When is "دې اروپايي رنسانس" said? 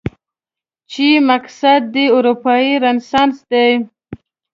1.93-3.37